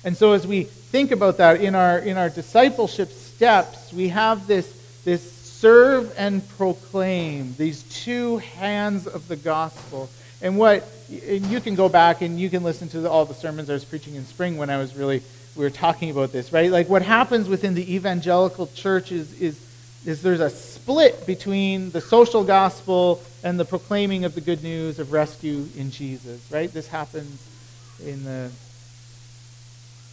And 0.03 0.17
so 0.17 0.31
as 0.31 0.47
we 0.47 0.63
think 0.63 1.11
about 1.11 1.37
that 1.37 1.61
in 1.61 1.75
our 1.75 1.99
in 1.99 2.17
our 2.17 2.29
discipleship 2.29 3.11
steps, 3.11 3.93
we 3.93 4.07
have 4.09 4.47
this 4.47 4.65
this 5.05 5.31
serve 5.31 6.11
and 6.17 6.41
proclaim, 6.57 7.53
these 7.59 7.83
two 7.83 8.37
hands 8.37 9.05
of 9.05 9.27
the 9.27 9.35
gospel. 9.35 10.09
And 10.41 10.57
what 10.57 10.87
and 11.09 11.45
you 11.47 11.59
can 11.59 11.75
go 11.75 11.89
back 11.89 12.21
and 12.21 12.39
you 12.39 12.49
can 12.49 12.63
listen 12.63 12.87
to 12.89 13.01
the, 13.01 13.09
all 13.09 13.25
the 13.25 13.33
sermons 13.33 13.69
I 13.69 13.73
was 13.73 13.85
preaching 13.85 14.15
in 14.15 14.25
spring 14.25 14.57
when 14.57 14.69
I 14.69 14.77
was 14.77 14.95
really 14.95 15.21
we 15.55 15.63
were 15.63 15.69
talking 15.69 16.09
about 16.09 16.31
this, 16.31 16.53
right? 16.53 16.71
Like 16.71 16.87
what 16.89 17.01
happens 17.01 17.49
within 17.49 17.73
the 17.73 17.95
evangelical 17.95 18.67
church 18.67 19.11
is 19.11 19.39
is 19.41 19.67
is 20.05 20.21
there's 20.21 20.39
a 20.39 20.49
split 20.49 21.27
between 21.27 21.91
the 21.91 22.01
social 22.01 22.43
gospel 22.43 23.21
and 23.43 23.59
the 23.59 23.65
proclaiming 23.65 24.25
of 24.25 24.33
the 24.33 24.41
good 24.41 24.63
news 24.63 24.99
of 24.99 25.11
rescue 25.11 25.67
in 25.77 25.91
Jesus, 25.91 26.41
right? 26.51 26.71
This 26.71 26.87
happens 26.87 27.47
in 28.03 28.23
the 28.23 28.49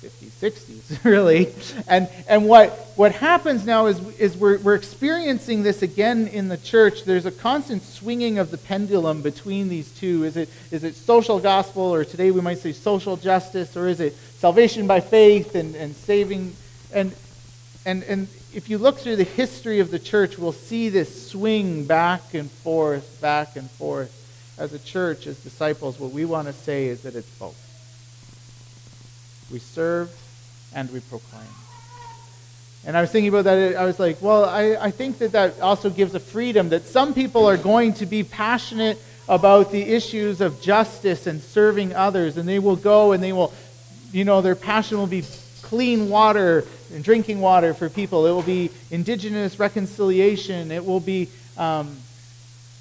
50s, 0.03 0.31
60s, 0.31 1.05
really. 1.11 1.53
And, 1.89 2.09
and 2.29 2.47
what, 2.47 2.71
what 2.95 3.13
happens 3.13 3.67
now 3.67 3.87
is, 3.87 3.99
is 4.19 4.37
we're, 4.37 4.59
we're 4.59 4.77
experiencing 4.77 5.65
this 5.65 5.83
again 5.83 6.29
in 6.29 6.49
the 6.49 6.57
church. 6.57 7.05
There's 7.05 7.27
a 7.27 7.33
constant 7.33 7.83
swinging 7.83 8.39
of 8.39 8.51
the 8.51 8.59
pendulum 8.59 9.23
between 9.23 9.69
these 9.69 9.91
two. 9.93 10.25
Is 10.25 10.37
it, 10.37 10.49
is 10.71 10.85
it 10.85 10.95
social 10.95 11.41
gospel, 11.41 11.83
or 11.83 12.05
today 12.05 12.31
we 12.31 12.41
might 12.41 12.59
say 12.59 12.73
social 12.73 13.17
justice, 13.17 13.77
or 13.77 13.89
is 13.89 14.01
it 14.01 14.15
salvation 14.39 14.87
by 14.87 15.01
faith 15.01 15.57
and, 15.57 15.75
and 15.75 15.97
saving? 15.97 16.55
And, 16.93 17.13
and, 17.85 18.05
and 18.05 18.29
if 18.55 18.71
you 18.71 18.79
look 18.79 18.99
through 18.99 19.17
the 19.17 19.25
history 19.25 19.81
of 19.81 19.91
the 19.91 19.99
church, 19.99 20.39
we'll 20.39 20.53
see 20.53 20.91
this 20.91 21.31
swing 21.31 21.85
back 21.87 22.35
and 22.35 22.49
forth, 22.49 23.21
back 23.21 23.57
and 23.57 23.69
forth. 23.73 24.15
As 24.59 24.73
a 24.73 24.79
church, 24.79 25.29
as 25.29 25.39
disciples, 25.39 26.01
what 26.01 26.11
we 26.11 26.25
want 26.25 26.49
to 26.49 26.53
say 26.53 26.87
is 26.87 27.03
that 27.03 27.15
it's 27.15 27.31
both 27.39 27.68
we 29.51 29.59
serve, 29.59 30.11
and 30.75 30.91
we 30.93 31.01
proclaim. 31.01 31.47
And 32.87 32.97
I 32.97 33.01
was 33.01 33.11
thinking 33.11 33.29
about 33.29 33.45
that. 33.45 33.77
I 33.77 33.85
was 33.85 33.99
like, 33.99 34.23
well, 34.23 34.45
I, 34.45 34.77
I 34.77 34.91
think 34.91 35.19
that 35.19 35.33
that 35.33 35.61
also 35.61 35.91
gives 35.91 36.15
a 36.15 36.21
freedom 36.21 36.71
that 36.71 36.85
some 36.85 37.13
people 37.13 37.47
are 37.47 37.57
going 37.57 37.95
to 37.95 38.07
be 38.07 38.23
passionate 38.23 38.99
about 39.29 39.71
the 39.73 39.83
issues 39.83 40.41
of 40.41 40.61
justice 40.61 41.27
and 41.27 41.43
serving 41.43 41.95
others, 41.95 42.37
and 42.37 42.49
they 42.49 42.59
will 42.59 42.77
go 42.77 43.13
and 43.13 43.23
they 43.23 43.33
will, 43.33 43.53
you 44.13 44.25
know, 44.25 44.41
their 44.41 44.55
passion 44.55 44.97
will 44.97 45.07
be 45.07 45.23
clean 45.63 46.09
water 46.09 46.65
and 46.95 47.05
drinking 47.05 47.41
water 47.41 47.75
for 47.75 47.91
people. 47.91 48.27
It 48.27 48.31
will 48.31 48.43
be 48.43 48.71
indigenous 48.91 49.59
reconciliation. 49.59 50.71
It 50.71 50.85
will 50.85 51.01
be 51.01 51.29
um, 51.59 51.95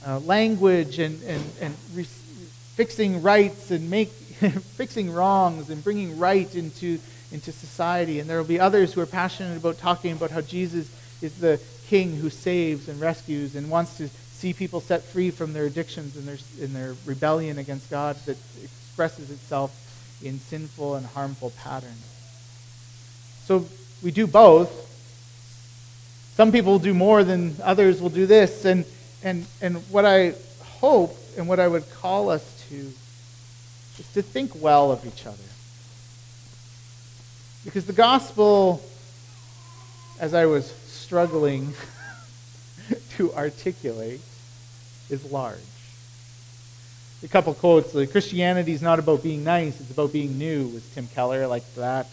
uh, 0.06 0.20
language 0.20 1.00
and, 1.00 1.22
and, 1.24 1.44
and 1.60 1.76
re- 1.94 2.04
fixing 2.76 3.22
rights 3.22 3.72
and 3.72 3.90
make 3.90 4.12
fixing 4.76 5.12
wrongs 5.12 5.70
and 5.70 5.84
bringing 5.84 6.20
right 6.20 6.54
into, 6.56 7.00
into 7.32 7.52
society. 7.52 8.20
And 8.20 8.30
there 8.30 8.38
will 8.38 8.46
be 8.46 8.60
others 8.60 8.94
who 8.94 9.02
are 9.02 9.08
passionate 9.08 9.58
about 9.58 9.80
talking 9.80 10.12
about 10.12 10.32
how 10.32 10.42
Jesus 10.42 10.90
is 11.22 11.40
the 11.40 11.60
king 11.88 12.16
who 12.16 12.30
saves 12.30 12.88
and 12.88 13.00
rescues 13.00 13.56
and 13.56 13.70
wants 13.70 13.98
to 13.98 14.10
see 14.10 14.54
people 14.54 14.80
set 14.80 15.02
free 15.02 15.32
from 15.32 15.54
their 15.54 15.66
addictions 15.66 16.16
and 16.16 16.28
their, 16.28 16.38
in 16.64 16.74
their 16.74 16.96
rebellion 17.06 17.58
against 17.58 17.90
God 17.90 18.16
that 18.26 18.38
expresses 18.62 19.32
itself 19.32 19.74
in 20.24 20.40
sinful 20.40 20.96
and 20.96 21.06
harmful 21.08 21.52
patterns. 21.64 22.06
So 23.46 23.66
we 24.04 24.12
do 24.12 24.28
both. 24.28 24.86
Some 26.36 26.52
people 26.52 26.74
will 26.74 26.80
do 26.80 26.94
more 26.94 27.24
than 27.24 27.56
others 27.64 28.02
will 28.02 28.10
do 28.10 28.28
this. 28.28 28.66
And, 28.66 28.86
and, 29.24 29.48
and 29.62 29.78
what 29.90 30.06
I 30.06 30.34
hope 30.80 31.18
and 31.38 31.48
what 31.48 31.60
I 31.60 31.68
would 31.68 31.90
call 31.92 32.30
us 32.30 32.66
to 32.70 32.92
is 34.00 34.12
to 34.14 34.22
think 34.22 34.52
well 34.56 34.92
of 34.92 35.06
each 35.06 35.26
other. 35.26 35.38
Because 37.66 37.86
the 37.86 37.94
gospel, 37.94 38.82
as 40.20 40.34
I 40.34 40.46
was 40.46 40.72
struggling 40.86 41.74
to 43.18 43.34
articulate, 43.34 44.22
is 45.10 45.30
large. 45.32 45.60
A 47.24 47.28
couple 47.28 47.54
quotes. 47.54 47.94
Like, 47.96 48.12
Christianity 48.12 48.74
is 48.74 48.82
not 48.82 49.00
about 49.00 49.24
being 49.24 49.44
nice, 49.44 49.80
it's 49.82 49.92
about 49.92 50.14
being 50.14 50.38
new, 50.38 50.68
was 50.68 50.88
Tim 50.94 51.08
Keller, 51.08 51.48
like 51.48 51.64
that. 51.76 52.08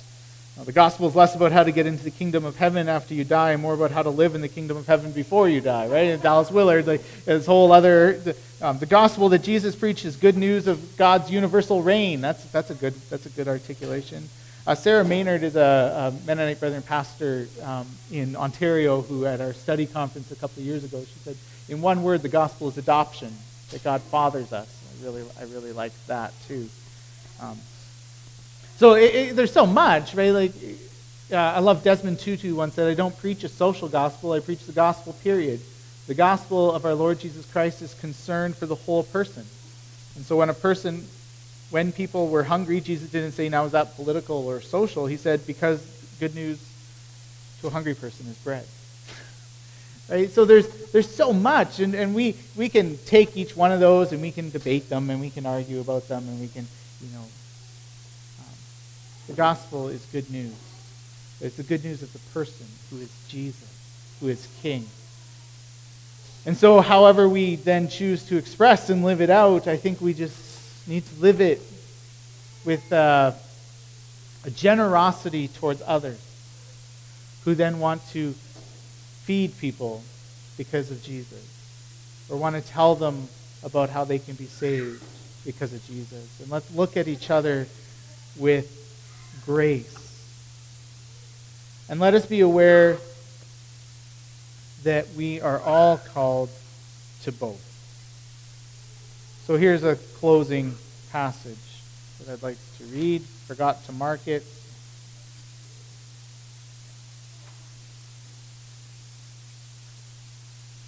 The 0.62 0.72
gospel 0.72 1.08
is 1.08 1.16
less 1.16 1.34
about 1.34 1.50
how 1.50 1.64
to 1.64 1.72
get 1.72 1.84
into 1.84 2.04
the 2.04 2.12
kingdom 2.12 2.44
of 2.44 2.56
heaven 2.56 2.88
after 2.88 3.12
you 3.12 3.24
die 3.24 3.50
and 3.50 3.60
more 3.60 3.74
about 3.74 3.90
how 3.90 4.02
to 4.02 4.10
live 4.10 4.36
in 4.36 4.40
the 4.40 4.48
kingdom 4.48 4.76
of 4.76 4.86
heaven 4.86 5.10
before 5.10 5.48
you 5.48 5.60
die, 5.60 5.88
right? 5.88 6.10
And 6.10 6.22
Dallas 6.22 6.50
Willard, 6.50 6.86
like, 6.86 7.02
this 7.24 7.46
whole 7.46 7.72
other 7.72 8.20
um, 8.62 8.78
the 8.78 8.86
gospel 8.86 9.28
that 9.30 9.42
Jesus 9.42 9.74
preached 9.74 10.04
is 10.04 10.16
good 10.16 10.36
news 10.36 10.66
of 10.66 10.96
God's 10.96 11.30
universal 11.30 11.82
reign. 11.82 12.20
That's, 12.20 12.44
that's, 12.46 12.70
a, 12.70 12.74
good, 12.74 12.94
that's 13.10 13.26
a 13.26 13.30
good 13.30 13.48
articulation. 13.48 14.28
Uh, 14.66 14.74
Sarah 14.74 15.04
Maynard 15.04 15.42
is 15.42 15.56
a, 15.56 16.14
a 16.14 16.26
Mennonite 16.26 16.60
Brethren 16.60 16.80
pastor 16.82 17.48
um, 17.62 17.86
in 18.10 18.36
Ontario 18.36 19.02
who, 19.02 19.26
at 19.26 19.40
our 19.40 19.52
study 19.52 19.86
conference 19.86 20.30
a 20.30 20.36
couple 20.36 20.60
of 20.60 20.66
years 20.66 20.84
ago, 20.84 21.00
she 21.00 21.18
said, 21.18 21.36
in 21.68 21.82
one 21.82 22.02
word, 22.02 22.22
the 22.22 22.28
gospel 22.28 22.68
is 22.68 22.78
adoption, 22.78 23.34
that 23.70 23.82
God 23.84 24.00
fathers 24.02 24.52
us. 24.52 24.68
I 24.68 25.04
really, 25.04 25.24
I 25.38 25.42
really 25.44 25.72
like 25.72 25.92
that 26.06 26.32
too. 26.46 26.68
Um, 27.42 27.58
so 28.76 28.94
it, 28.94 29.14
it, 29.14 29.36
there's 29.36 29.52
so 29.52 29.66
much, 29.66 30.14
right? 30.14 30.30
Like, 30.30 30.52
uh, 31.32 31.36
I 31.36 31.60
love 31.60 31.82
Desmond 31.82 32.18
Tutu 32.18 32.54
once 32.54 32.74
said, 32.74 32.88
I 32.90 32.94
don't 32.94 33.16
preach 33.16 33.44
a 33.44 33.48
social 33.48 33.88
gospel, 33.88 34.32
I 34.32 34.40
preach 34.40 34.64
the 34.66 34.72
gospel, 34.72 35.12
period. 35.12 35.60
The 36.06 36.14
gospel 36.14 36.70
of 36.72 36.84
our 36.84 36.94
Lord 36.94 37.18
Jesus 37.18 37.50
Christ 37.50 37.80
is 37.80 37.94
concerned 37.94 38.56
for 38.56 38.66
the 38.66 38.74
whole 38.74 39.04
person. 39.04 39.44
And 40.16 40.24
so 40.24 40.36
when 40.36 40.50
a 40.50 40.54
person, 40.54 41.06
when 41.70 41.92
people 41.92 42.28
were 42.28 42.42
hungry, 42.42 42.80
Jesus 42.80 43.10
didn't 43.10 43.32
say, 43.32 43.48
now 43.48 43.64
is 43.64 43.72
that 43.72 43.96
political 43.96 44.46
or 44.46 44.60
social? 44.60 45.06
He 45.06 45.16
said, 45.16 45.46
because 45.46 45.80
good 46.20 46.34
news 46.34 46.58
to 47.60 47.68
a 47.68 47.70
hungry 47.70 47.94
person 47.94 48.26
is 48.26 48.36
bread. 48.38 48.66
right? 50.10 50.30
So 50.30 50.44
there's, 50.44 50.68
there's 50.92 51.12
so 51.12 51.32
much, 51.32 51.80
and, 51.80 51.94
and 51.94 52.14
we, 52.14 52.36
we 52.54 52.68
can 52.68 52.98
take 53.06 53.36
each 53.36 53.56
one 53.56 53.72
of 53.72 53.80
those 53.80 54.12
and 54.12 54.20
we 54.20 54.30
can 54.30 54.50
debate 54.50 54.90
them 54.90 55.08
and 55.08 55.20
we 55.20 55.30
can 55.30 55.46
argue 55.46 55.80
about 55.80 56.06
them 56.08 56.28
and 56.28 56.40
we 56.40 56.48
can, 56.48 56.66
you 57.00 57.10
know. 57.14 57.24
The 59.26 59.34
gospel 59.34 59.88
is 59.88 60.04
good 60.12 60.30
news. 60.30 60.54
It's 61.40 61.56
the 61.56 61.62
good 61.62 61.84
news 61.84 62.02
of 62.02 62.12
the 62.12 62.18
person 62.32 62.66
who 62.90 62.98
is 62.98 63.10
Jesus, 63.28 64.16
who 64.20 64.28
is 64.28 64.46
King. 64.62 64.86
And 66.46 66.56
so, 66.56 66.80
however 66.80 67.28
we 67.28 67.56
then 67.56 67.88
choose 67.88 68.24
to 68.24 68.36
express 68.36 68.90
and 68.90 69.02
live 69.02 69.20
it 69.20 69.30
out, 69.30 69.66
I 69.66 69.76
think 69.76 70.00
we 70.00 70.12
just 70.12 70.86
need 70.86 71.06
to 71.06 71.20
live 71.20 71.40
it 71.40 71.60
with 72.66 72.92
uh, 72.92 73.32
a 74.44 74.50
generosity 74.50 75.48
towards 75.48 75.82
others 75.86 76.20
who 77.44 77.54
then 77.54 77.78
want 77.78 78.06
to 78.10 78.32
feed 79.22 79.56
people 79.58 80.02
because 80.58 80.90
of 80.90 81.02
Jesus 81.02 81.48
or 82.28 82.36
want 82.36 82.56
to 82.56 82.62
tell 82.62 82.94
them 82.94 83.28
about 83.62 83.88
how 83.88 84.04
they 84.04 84.18
can 84.18 84.34
be 84.34 84.44
saved 84.44 85.02
because 85.46 85.72
of 85.72 85.84
Jesus. 85.86 86.40
And 86.40 86.50
let's 86.50 86.70
look 86.74 86.96
at 86.96 87.08
each 87.08 87.30
other 87.30 87.66
with 88.38 88.83
grace. 89.44 90.00
And 91.88 92.00
let 92.00 92.14
us 92.14 92.26
be 92.26 92.40
aware 92.40 92.98
that 94.84 95.06
we 95.16 95.40
are 95.40 95.60
all 95.60 95.98
called 95.98 96.50
to 97.22 97.32
both. 97.32 97.60
So 99.46 99.56
here's 99.56 99.84
a 99.84 99.96
closing 100.18 100.74
passage 101.10 101.58
that 102.18 102.32
I'd 102.32 102.42
like 102.42 102.56
to 102.78 102.84
read. 102.84 103.22
Forgot 103.46 103.84
to 103.86 103.92
mark 103.92 104.26
it. 104.26 104.44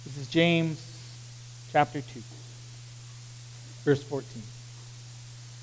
This 0.05 0.17
is 0.17 0.27
James 0.27 0.81
chapter 1.71 2.01
2, 2.01 2.23
verse 3.83 4.01
14. 4.03 4.41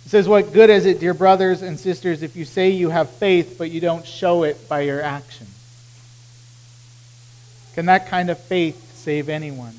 It 0.04 0.11
says, 0.11 0.28
What 0.28 0.52
good 0.52 0.70
is 0.70 0.87
it, 0.87 1.00
dear 1.00 1.14
brothers 1.14 1.62
and 1.62 1.78
sisters, 1.78 2.23
if 2.23 2.37
you 2.37 2.44
say 2.44 2.70
you 2.70 2.90
have 2.90 3.11
faith, 3.11 3.56
but 3.58 3.70
you 3.70 3.80
don't 3.80 4.06
show 4.06 4.42
it 4.42 4.68
by 4.68 4.80
your 4.82 5.00
actions? 5.00 5.50
Can 7.75 7.87
that 7.87 8.08
kind 8.08 8.30
of 8.30 8.38
faith 8.38 8.94
save 8.94 9.28
anyone? 9.28 9.75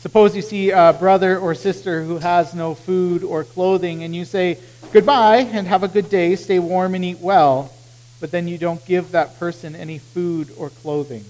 Suppose 0.00 0.36
you 0.36 0.42
see 0.42 0.70
a 0.70 0.94
brother 0.98 1.38
or 1.38 1.54
sister 1.54 2.02
who 2.02 2.18
has 2.18 2.54
no 2.54 2.74
food 2.74 3.24
or 3.24 3.44
clothing, 3.44 4.02
and 4.02 4.14
you 4.14 4.24
say, 4.24 4.58
Goodbye 4.92 5.38
and 5.38 5.66
have 5.66 5.82
a 5.82 5.88
good 5.88 6.10
day, 6.10 6.36
stay 6.36 6.58
warm 6.58 6.94
and 6.94 7.04
eat 7.04 7.20
well, 7.20 7.72
but 8.20 8.30
then 8.30 8.48
you 8.48 8.58
don't 8.58 8.84
give 8.84 9.12
that 9.12 9.38
person 9.38 9.74
any 9.74 9.98
food 9.98 10.50
or 10.58 10.68
clothing. 10.68 11.24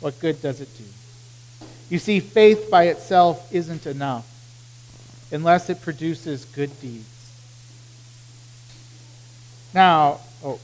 What 0.00 0.20
good 0.20 0.40
does 0.40 0.60
it 0.60 0.68
do? 0.78 0.84
You 1.90 1.98
see, 1.98 2.20
faith 2.20 2.70
by 2.70 2.84
itself 2.84 3.52
isn't 3.52 3.86
enough 3.86 4.26
unless 5.30 5.70
it 5.70 5.82
produces 5.82 6.44
good 6.44 6.78
deeds. 6.80 7.08
Now, 9.74 10.20
oh, 10.42 10.58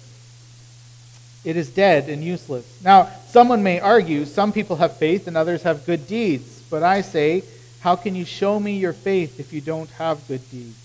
it 1.44 1.56
is 1.56 1.68
dead 1.71 2.09
and 2.09 2.25
useless. 2.25 2.80
Now, 2.83 3.11
someone 3.28 3.62
may 3.62 3.80
argue 3.80 4.25
some 4.25 4.52
people 4.52 4.76
have 4.76 4.97
faith 4.97 5.26
and 5.26 5.37
others 5.37 5.62
have 5.62 5.85
good 5.85 6.06
deeds. 6.06 6.62
But 6.71 6.83
I 6.83 7.02
say, 7.02 7.44
how 7.80 7.97
can 7.97 8.14
you 8.14 8.25
show 8.25 8.59
me 8.59 8.78
your 8.78 8.94
faith 8.94 9.38
if 9.38 9.52
you 9.52 9.61
don't 9.61 9.90
have 9.90 10.26
good 10.26 10.49
deeds? 10.50 10.78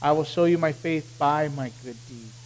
I 0.00 0.12
will 0.12 0.24
show 0.24 0.44
you 0.44 0.58
my 0.58 0.72
faith 0.72 1.16
by 1.18 1.48
my 1.48 1.72
good 1.84 1.96
deeds. 2.08 2.36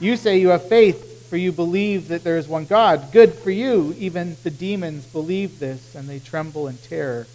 You 0.00 0.16
say 0.16 0.38
you 0.38 0.48
have 0.48 0.68
faith, 0.68 1.28
for 1.28 1.36
you 1.36 1.50
believe 1.50 2.08
that 2.08 2.22
there 2.22 2.38
is 2.38 2.46
one 2.46 2.64
God. 2.64 3.10
Good 3.10 3.34
for 3.34 3.50
you. 3.50 3.94
Even 3.98 4.36
the 4.44 4.50
demons 4.50 5.04
believe 5.06 5.58
this, 5.58 5.94
and 5.94 6.08
they 6.08 6.20
tremble 6.20 6.68
in 6.68 6.76
terror. 6.76 7.26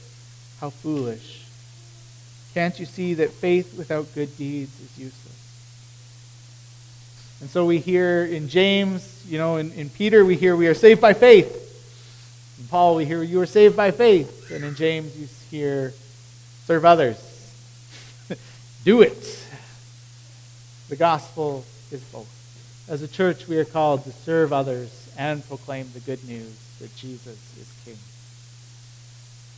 How 0.61 0.69
foolish. 0.69 1.38
Can't 2.53 2.79
you 2.79 2.85
see 2.85 3.13
that 3.15 3.31
faith 3.31 3.77
without 3.77 4.13
good 4.13 4.35
deeds 4.37 4.79
is 4.81 4.97
useless? 4.97 5.29
And 7.41 7.49
so 7.49 7.65
we 7.65 7.79
hear 7.79 8.25
in 8.25 8.49
James, 8.49 9.23
you 9.27 9.37
know, 9.37 9.57
in, 9.57 9.71
in 9.73 9.89
Peter, 9.89 10.25
we 10.25 10.35
hear 10.35 10.55
we 10.55 10.67
are 10.67 10.73
saved 10.73 10.99
by 10.99 11.13
faith. 11.13 11.67
In 12.59 12.67
Paul, 12.67 12.95
we 12.95 13.05
hear 13.05 13.23
you 13.23 13.39
are 13.39 13.45
saved 13.45 13.77
by 13.77 13.91
faith. 13.91 14.51
And 14.51 14.63
in 14.63 14.75
James, 14.75 15.17
you 15.17 15.27
hear 15.49 15.93
serve 16.65 16.85
others. 16.85 17.17
Do 18.83 19.01
it. 19.01 19.47
The 20.89 20.95
gospel 20.95 21.63
is 21.91 22.03
both. 22.05 22.27
As 22.89 23.03
a 23.03 23.07
church, 23.07 23.47
we 23.47 23.57
are 23.57 23.65
called 23.65 24.03
to 24.03 24.11
serve 24.11 24.51
others 24.51 25.11
and 25.17 25.47
proclaim 25.47 25.87
the 25.93 25.99
good 25.99 26.23
news 26.27 26.57
that 26.79 26.95
Jesus 26.95 27.37
is 27.57 27.71
King. 27.85 27.97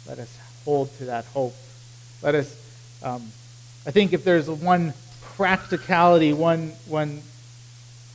Let 0.08 0.20
us 0.20 0.38
hold 0.66 0.96
to 0.98 1.06
that 1.06 1.26
hope. 1.26 1.56
Let 2.22 2.36
us, 2.36 2.54
um, 3.04 3.32
I 3.86 3.92
think 3.92 4.14
if 4.14 4.24
there's 4.24 4.50
one 4.50 4.94
practicality, 5.36 6.34
one, 6.34 6.74
one, 6.88 7.22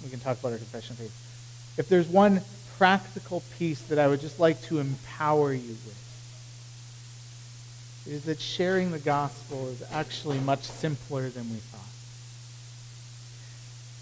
we 0.05 0.11
can 0.11 0.21
talk 0.21 0.38
about 0.38 0.52
our 0.52 0.59
confession 0.59 0.97
faith. 0.97 1.12
If 1.76 1.88
there's 1.88 2.07
one 2.07 2.40
practical 2.78 3.43
piece 3.59 3.81
that 3.83 3.99
I 3.99 4.07
would 4.07 4.21
just 4.21 4.38
like 4.38 4.61
to 4.62 4.78
empower 4.78 5.52
you 5.52 5.69
with, 5.69 6.02
is 8.07 8.25
that 8.25 8.40
sharing 8.40 8.93
the 8.93 8.99
gospel 8.99 9.69
is 9.69 9.83
actually 9.93 10.38
much 10.38 10.62
simpler 10.62 11.28
than 11.28 11.50
we 11.50 11.57
thought. 11.57 11.81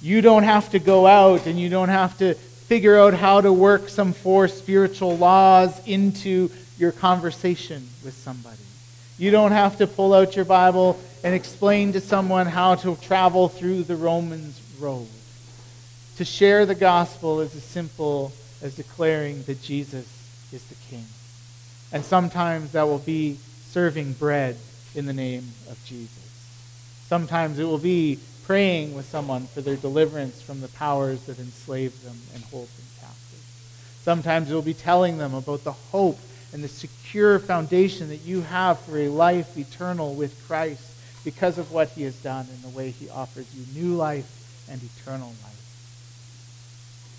You 0.02 0.20
don't 0.20 0.42
have 0.42 0.70
to 0.72 0.78
go 0.78 1.06
out 1.06 1.46
and 1.46 1.58
you 1.58 1.70
don't 1.70 1.88
have 1.88 2.18
to 2.18 2.34
figure 2.34 2.98
out 2.98 3.14
how 3.14 3.40
to 3.40 3.52
work 3.52 3.88
some 3.88 4.12
four 4.12 4.48
spiritual 4.48 5.16
laws 5.16 5.80
into 5.86 6.50
your 6.76 6.92
conversation 6.92 7.88
with 8.04 8.14
somebody. 8.14 8.58
You 9.18 9.30
don't 9.30 9.52
have 9.52 9.78
to 9.78 9.86
pull 9.86 10.12
out 10.12 10.34
your 10.34 10.44
Bible 10.44 10.98
and 11.22 11.34
explain 11.34 11.92
to 11.92 12.00
someone 12.00 12.46
how 12.46 12.74
to 12.76 12.96
travel 12.96 13.48
through 13.48 13.84
the 13.84 13.96
Romans 13.96 14.60
road. 14.80 15.06
To 16.16 16.24
share 16.24 16.66
the 16.66 16.74
gospel 16.74 17.40
is 17.40 17.54
as 17.54 17.62
simple 17.62 18.32
as 18.62 18.74
declaring 18.74 19.42
that 19.44 19.62
Jesus 19.62 20.06
is 20.52 20.64
the 20.64 20.74
King. 20.90 21.04
And 21.92 22.04
sometimes 22.04 22.72
that 22.72 22.86
will 22.88 22.98
be 22.98 23.38
serving 23.66 24.14
bread 24.14 24.56
in 24.94 25.06
the 25.06 25.12
name 25.12 25.48
of 25.70 25.78
Jesus. 25.84 26.10
Sometimes 27.06 27.58
it 27.58 27.64
will 27.64 27.78
be 27.78 28.18
praying 28.44 28.94
with 28.94 29.06
someone 29.06 29.46
for 29.46 29.60
their 29.60 29.76
deliverance 29.76 30.42
from 30.42 30.60
the 30.60 30.68
powers 30.68 31.22
that 31.24 31.38
enslave 31.38 32.02
them 32.02 32.16
and 32.34 32.42
hold 32.44 32.68
them 32.68 32.86
captive. 33.00 33.44
Sometimes 34.02 34.50
it 34.50 34.54
will 34.54 34.62
be 34.62 34.74
telling 34.74 35.18
them 35.18 35.34
about 35.34 35.64
the 35.64 35.72
hope 35.72 36.18
and 36.54 36.62
the 36.62 36.68
secure 36.68 37.40
foundation 37.40 38.08
that 38.10 38.20
you 38.20 38.40
have 38.42 38.78
for 38.78 38.96
a 38.96 39.08
life 39.08 39.58
eternal 39.58 40.14
with 40.14 40.46
Christ 40.46 40.88
because 41.24 41.58
of 41.58 41.72
what 41.72 41.88
he 41.88 42.04
has 42.04 42.14
done 42.22 42.46
and 42.48 42.62
the 42.62 42.76
way 42.76 42.90
he 42.90 43.10
offers 43.10 43.46
you 43.54 43.82
new 43.82 43.96
life 43.96 44.64
and 44.70 44.80
eternal 44.80 45.26
life. 45.26 45.54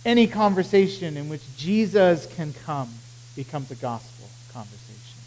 Any 0.06 0.25
conversation 0.25 1.18
in 1.18 1.27
which 1.27 1.42
Jesus 1.58 2.27
can 2.36 2.54
come 2.65 2.89
becomes 3.36 3.70
a 3.72 3.75
gospel 3.75 4.30
conversation 4.54 5.20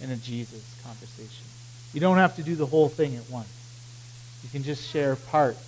and 0.00 0.10
a 0.10 0.16
Jesus 0.16 0.64
conversation. 0.82 1.44
You 1.92 2.00
don't 2.00 2.16
have 2.16 2.34
to 2.36 2.42
do 2.42 2.54
the 2.54 2.64
whole 2.64 2.88
thing 2.88 3.14
at 3.14 3.28
once. 3.28 3.48
You 4.42 4.48
can 4.48 4.62
just 4.62 4.88
share 4.88 5.16
parts, 5.16 5.62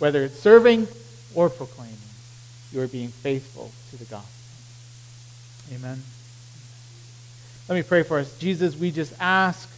whether 0.00 0.24
it's 0.24 0.40
serving 0.40 0.88
or 1.36 1.50
proclaiming. 1.50 1.94
You 2.72 2.80
are 2.80 2.88
being 2.88 3.10
faithful 3.10 3.70
to 3.90 3.96
the 3.96 4.06
gospel. 4.06 4.32
Amen. 5.72 6.02
Let 7.68 7.74
me 7.74 7.82
pray 7.82 8.04
for 8.04 8.18
us. 8.18 8.38
Jesus, 8.38 8.76
we 8.76 8.92
just 8.92 9.12
ask 9.20 9.68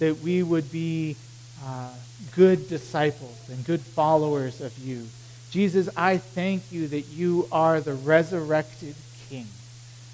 that 0.00 0.18
we 0.18 0.42
would 0.42 0.72
be 0.72 1.16
uh, 1.64 1.90
good 2.34 2.68
disciples 2.68 3.38
and 3.48 3.64
good 3.64 3.80
followers 3.80 4.60
of 4.60 4.76
you. 4.78 5.06
Jesus, 5.50 5.88
I 5.96 6.18
thank 6.18 6.72
you 6.72 6.88
that 6.88 7.06
you 7.08 7.46
are 7.52 7.80
the 7.80 7.94
resurrected 7.94 8.94
King, 9.28 9.46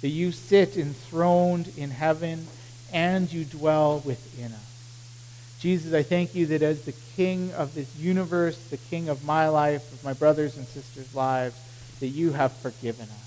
that 0.01 0.09
you 0.09 0.31
sit 0.31 0.77
enthroned 0.77 1.71
in 1.77 1.89
heaven 1.89 2.45
and 2.93 3.31
you 3.31 3.45
dwell 3.45 3.99
within 4.05 4.51
us. 4.51 5.57
Jesus, 5.59 5.93
I 5.93 6.03
thank 6.03 6.35
you 6.35 6.45
that 6.47 6.61
as 6.61 6.83
the 6.83 6.93
King 7.15 7.51
of 7.53 7.73
this 7.73 7.95
universe, 7.97 8.57
the 8.69 8.77
King 8.77 9.09
of 9.09 9.25
my 9.25 9.47
life, 9.49 9.91
of 9.91 10.03
my 10.03 10.13
brothers 10.13 10.55
and 10.55 10.67
sisters' 10.67 11.15
lives, 11.15 11.55
that 11.99 12.07
you 12.07 12.33
have 12.33 12.53
forgiven 12.53 13.07
us. 13.09 13.26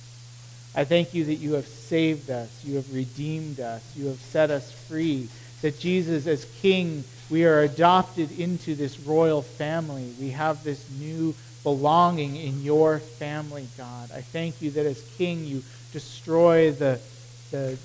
I 0.75 0.85
thank 0.85 1.15
you 1.15 1.25
that 1.25 1.35
you 1.37 1.55
have 1.55 1.67
saved 1.67 2.31
us, 2.31 2.65
you 2.65 2.77
have 2.77 2.95
redeemed 2.95 3.59
us, 3.59 3.83
you 3.97 4.07
have 4.07 4.21
set 4.21 4.51
us 4.51 4.71
free. 4.71 5.29
That 5.63 5.79
Jesus, 5.79 6.27
as 6.27 6.47
King, 6.63 7.05
we 7.29 7.45
are 7.45 7.61
adopted 7.61 8.39
into 8.39 8.75
this 8.75 8.99
royal 9.01 9.43
family. 9.43 10.13
We 10.21 10.31
have 10.31 10.65
this 10.65 10.85
new 10.99 11.35
belonging 11.63 12.37
in 12.37 12.63
your 12.63 12.99
family, 12.99 13.67
God. 13.77 14.11
I 14.13 14.21
thank 14.21 14.63
you 14.63 14.71
that 14.73 14.87
as 14.87 15.03
King, 15.19 15.45
you 15.45 15.63
destroy 15.93 16.71
the, 16.71 17.01
the 17.51 17.77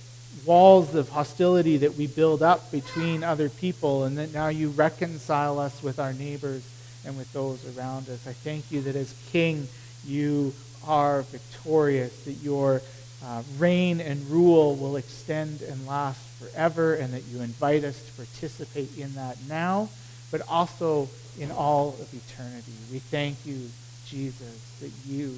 walls 0.45 0.95
of 0.95 1.09
hostility 1.09 1.77
that 1.77 1.95
we 1.95 2.07
build 2.07 2.41
up 2.43 2.71
between 2.71 3.23
other 3.23 3.49
people, 3.49 4.03
and 4.03 4.17
that 4.17 4.33
now 4.33 4.47
you 4.47 4.69
reconcile 4.69 5.59
us 5.59 5.81
with 5.83 5.99
our 5.99 6.13
neighbors 6.13 6.63
and 7.05 7.17
with 7.17 7.31
those 7.33 7.77
around 7.77 8.09
us. 8.09 8.25
I 8.27 8.33
thank 8.33 8.71
you 8.71 8.81
that 8.81 8.95
as 8.95 9.13
King, 9.31 9.67
you 10.05 10.53
are 10.87 11.23
victorious, 11.23 12.25
that 12.25 12.33
your 12.33 12.81
uh, 13.23 13.41
reign 13.57 13.99
and 14.01 14.25
rule 14.29 14.75
will 14.75 14.97
extend 14.97 15.61
and 15.61 15.87
last 15.87 16.19
forever, 16.39 16.95
and 16.95 17.13
that 17.13 17.23
you 17.23 17.41
invite 17.41 17.83
us 17.83 17.99
to 18.01 18.11
participate 18.13 18.97
in 18.97 19.13
that 19.15 19.37
now, 19.47 19.89
but 20.31 20.41
also 20.47 21.09
in 21.39 21.51
all 21.51 21.89
of 21.99 22.13
eternity. 22.13 22.71
We 22.91 22.99
thank 22.99 23.45
you, 23.45 23.69
Jesus, 24.07 24.77
that 24.81 24.91
you 25.07 25.35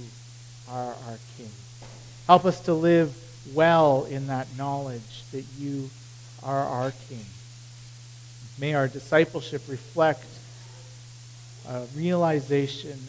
are 0.69 0.93
our 1.07 1.17
King. 1.37 1.51
Help 2.27 2.45
us 2.45 2.59
to 2.61 2.73
live 2.73 3.15
well 3.53 4.05
in 4.05 4.27
that 4.27 4.47
knowledge 4.57 5.23
that 5.31 5.45
you 5.57 5.89
are 6.43 6.65
our 6.65 6.91
King. 7.09 7.25
May 8.59 8.73
our 8.73 8.87
discipleship 8.87 9.61
reflect 9.67 10.25
a 11.69 11.85
realization 11.95 12.99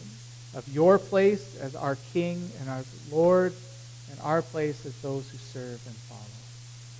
of 0.55 0.67
your 0.67 0.97
place 0.97 1.57
as 1.61 1.75
our 1.75 1.97
King 2.13 2.49
and 2.59 2.69
our 2.69 2.83
Lord, 3.11 3.53
and 4.11 4.19
our 4.21 4.41
place 4.41 4.85
as 4.85 4.99
those 5.01 5.29
who 5.29 5.37
serve 5.37 5.81
and 5.85 5.95
follow. 5.95 6.21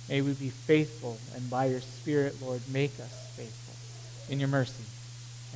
May 0.08 0.22
we 0.22 0.32
be 0.32 0.50
faithful, 0.50 1.18
and 1.34 1.48
by 1.50 1.66
your 1.66 1.80
Spirit, 1.80 2.36
Lord, 2.42 2.60
make 2.72 2.92
us 3.00 3.32
faithful. 3.36 3.74
In 4.32 4.40
your 4.40 4.48
mercy, 4.48 4.84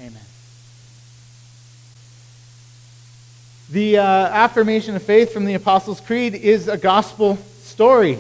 amen. 0.01 0.21
The 3.71 3.99
uh, 3.99 4.03
affirmation 4.03 4.95
of 4.95 5.03
faith 5.03 5.33
from 5.33 5.45
the 5.45 5.55
Apostles' 5.55 6.01
Creed 6.01 6.35
is 6.35 6.69
a 6.69 6.77
gospel 6.77 7.37
story. 7.63 8.19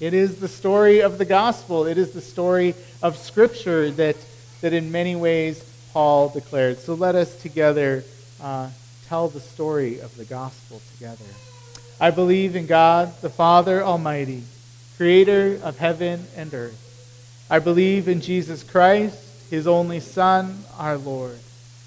It 0.00 0.14
is 0.14 0.40
the 0.40 0.48
story 0.48 1.00
of 1.00 1.18
the 1.18 1.24
gospel. 1.24 1.86
It 1.86 1.98
is 1.98 2.12
the 2.12 2.20
story 2.20 2.74
of 3.02 3.16
Scripture 3.16 3.90
that, 3.92 4.16
that 4.60 4.72
in 4.72 4.90
many 4.90 5.14
ways 5.14 5.62
Paul 5.92 6.28
declared. 6.28 6.78
So 6.78 6.94
let 6.94 7.14
us 7.14 7.40
together 7.42 8.04
uh, 8.40 8.70
tell 9.08 9.28
the 9.28 9.40
story 9.40 10.00
of 10.00 10.14
the 10.16 10.24
gospel 10.24 10.82
together. 10.92 11.24
I 11.98 12.10
believe 12.10 12.54
in 12.54 12.66
God, 12.66 13.12
the 13.22 13.30
Father 13.30 13.82
Almighty, 13.82 14.42
creator 14.96 15.58
of 15.62 15.78
heaven 15.78 16.26
and 16.36 16.52
earth. 16.52 17.46
I 17.50 17.58
believe 17.58 18.06
in 18.06 18.20
Jesus 18.20 18.62
Christ, 18.62 19.18
his 19.50 19.66
only 19.66 20.00
Son, 20.00 20.64
our 20.78 20.98
Lord, 20.98 21.38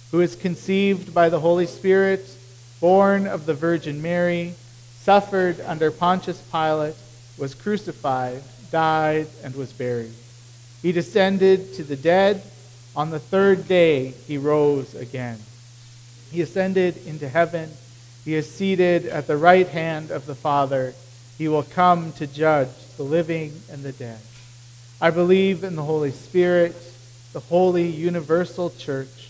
who 0.10 0.22
is 0.22 0.36
conceived 0.36 1.14
by 1.14 1.30
the 1.30 1.40
Holy 1.40 1.68
Spirit, 1.68 2.26
born 2.80 3.28
of 3.28 3.46
the 3.46 3.54
Virgin 3.54 4.02
Mary 4.02 4.56
suffered 5.02 5.60
under 5.62 5.92
Pontius 5.92 6.42
Pilate, 6.52 6.96
was 7.38 7.56
crucified, 7.56 8.42
died, 8.72 9.28
and 9.44 9.56
was 9.56 9.72
buried. 9.72 10.14
He 10.82 10.92
descended 10.92 11.76
to 11.76 11.84
the 11.84 11.96
dead. 11.96 12.42
On 12.96 13.10
the 13.10 13.20
third 13.20 13.68
day, 13.68 14.14
he 14.28 14.38
rose 14.38 14.96
again. 14.96 15.40
He 16.32 16.42
ascended 16.42 17.06
into 17.06 17.28
heaven. 17.28 17.70
He 18.26 18.36
is 18.36 18.50
seated 18.50 19.06
at 19.06 19.28
the 19.28 19.38
right 19.38 19.68
hand 19.68 20.12
of 20.12 20.26
the 20.26 20.36
Father. 20.36 20.94
He 21.38 21.48
will 21.48 21.64
come 21.64 22.14
to 22.14 22.28
judge 22.28 22.70
the 22.98 23.04
living 23.04 23.54
and 23.72 23.84
the 23.84 23.92
dead. 23.92 24.20
I 25.00 25.10
believe 25.10 25.64
in 25.64 25.76
the 25.76 25.84
Holy 25.84 26.12
Spirit, 26.12 26.76
the 27.34 27.40
holy 27.40 27.88
universal 27.88 28.70
church, 28.70 29.30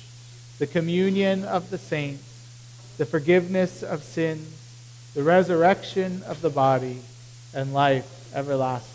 the 0.60 0.68
communion 0.68 1.46
of 1.46 1.70
the 1.70 1.78
saints, 1.78 2.24
the 2.98 3.06
forgiveness 3.06 3.84
of 3.84 4.04
sins 4.04 4.62
the 5.14 5.24
resurrection 5.24 6.24
of 6.26 6.42
the 6.42 6.50
body, 6.50 7.02
and 7.54 7.74
life 7.74 8.08
everlasting. 8.34 8.91